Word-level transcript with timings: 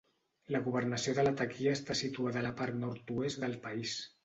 La 0.53 0.61
Governació 0.67 1.13
de 1.17 1.25
Latakia 1.27 1.75
està 1.79 1.97
situada 2.01 2.41
a 2.43 2.45
la 2.49 2.55
part 2.63 2.83
nord-oest 2.87 3.45
del 3.47 3.57
país. 3.71 3.97